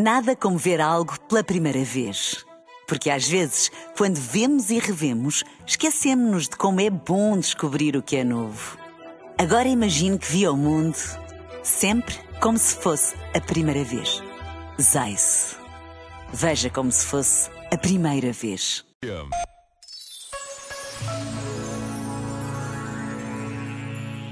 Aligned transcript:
Nada 0.00 0.36
como 0.36 0.56
ver 0.56 0.80
algo 0.80 1.18
pela 1.22 1.42
primeira 1.42 1.82
vez. 1.82 2.46
Porque 2.86 3.10
às 3.10 3.26
vezes, 3.26 3.68
quando 3.96 4.14
vemos 4.14 4.70
e 4.70 4.78
revemos, 4.78 5.42
esquecemos-nos 5.66 6.48
de 6.48 6.56
como 6.56 6.80
é 6.80 6.88
bom 6.88 7.36
descobrir 7.36 7.96
o 7.96 8.02
que 8.02 8.14
é 8.14 8.22
novo. 8.22 8.78
Agora 9.36 9.66
imagine 9.66 10.16
que 10.16 10.30
viu 10.30 10.52
o 10.52 10.56
mundo 10.56 10.96
sempre 11.64 12.14
como 12.40 12.56
se 12.56 12.76
fosse 12.76 13.16
a 13.34 13.40
primeira 13.40 13.82
vez. 13.82 14.22
Zais. 14.80 15.58
Veja 16.32 16.70
como 16.70 16.92
se 16.92 17.04
fosse 17.04 17.50
a 17.72 17.76
primeira 17.76 18.32
vez. 18.32 18.84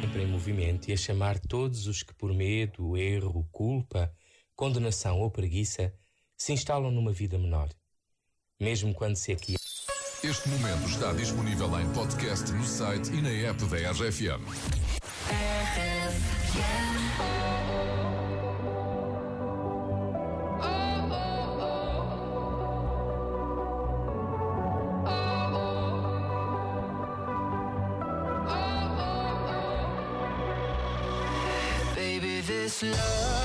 Sempre 0.01 0.23
em 0.23 0.27
movimento 0.29 0.89
e 0.89 0.93
a 0.93 0.97
chamar 0.97 1.41
todos 1.41 1.89
os 1.89 2.05
que 2.05 2.15
por 2.15 2.33
medo, 2.33 2.97
erro, 2.97 3.45
culpa 3.51 4.13
condenação 4.57 5.21
ou 5.21 5.31
preguiça 5.31 5.93
se 6.37 6.53
instalam 6.53 6.91
numa 6.91 7.13
vida 7.13 7.39
menor, 7.39 7.69
mesmo 8.59 8.95
quando 8.95 9.17
se 9.17 9.31
aqui. 9.31 9.57
Este 10.25 10.49
momento 10.49 10.89
está 10.89 11.13
disponível 11.13 11.79
em 11.79 11.93
podcast 11.93 12.51
no 12.51 12.65
site 12.65 13.13
e 13.13 13.23
na 13.23 13.31
app 13.31 13.63
da 13.67 13.93
RFM. 13.93 14.43
Baby, 31.95 32.41
this 32.41 32.83
love, 32.83 33.36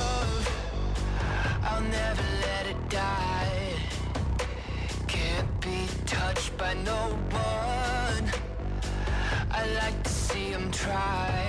no 6.76 7.18
one. 7.32 8.32
I 9.52 9.66
like 9.76 10.04
to 10.04 10.10
see 10.10 10.52
him 10.52 10.72
try. 10.72 11.41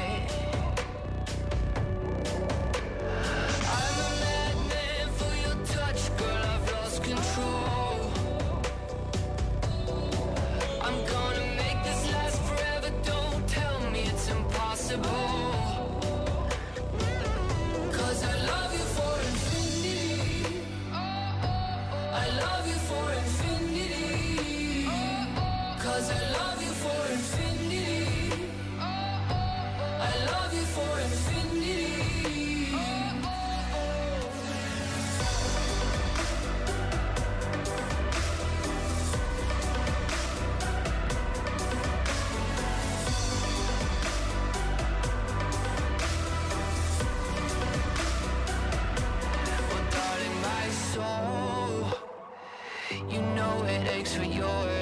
You 53.08 53.20
know 53.20 53.64
it 53.64 53.88
aches 53.88 54.14
for 54.14 54.24
yours, 54.24 54.81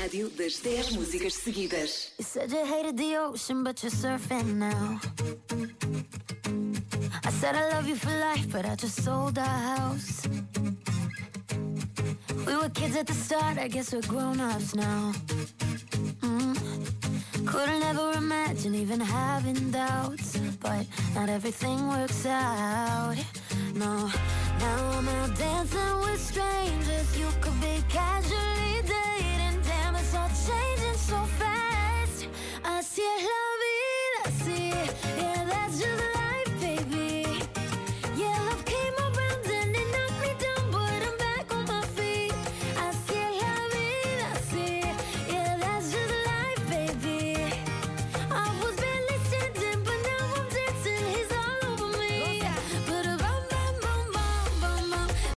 rádio 0.00 0.30
das 0.30 0.56
10 0.56 0.92
músicas 0.92 1.34
seguidas. 1.34 2.12
You 2.18 2.24
said 2.24 2.50
you 2.50 2.64
hated 2.64 2.96
the 2.96 3.16
ocean, 3.18 3.62
but 3.62 3.82
you're 3.82 3.90
surfing 3.90 4.56
now. 4.56 4.98
I 7.24 7.30
said 7.30 7.54
I 7.54 7.68
love 7.74 7.86
you 7.86 7.96
for 7.96 8.10
life, 8.10 8.46
but 8.50 8.64
I 8.64 8.76
just 8.76 9.02
sold 9.04 9.38
our 9.38 9.76
house. 9.76 10.26
We 12.46 12.56
were 12.56 12.70
kids 12.70 12.96
at 12.96 13.06
the 13.06 13.14
start, 13.14 13.58
I 13.58 13.68
guess 13.68 13.92
we're 13.92 14.08
grown 14.08 14.40
ups 14.40 14.74
now. 14.74 15.12
Mm. 16.20 16.56
Couldn't 17.46 17.82
ever 17.82 18.12
imagine 18.16 18.74
even 18.74 19.00
having 19.00 19.70
doubts, 19.70 20.38
but 20.60 20.86
not 21.14 21.28
everything 21.28 21.88
works 21.88 22.24
out. 22.26 23.16
No, 23.74 24.10
now 24.60 24.98
I'm 24.98 25.08
out 25.08 25.36
dancing 25.36 25.69